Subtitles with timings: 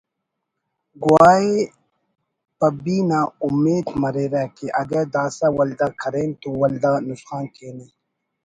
[1.03, 1.51] گوائے
[2.59, 7.85] پبی نا اومیت مریرہ کہ اگہ داسہ ولدا کرین تو ولدا نسخان کینہ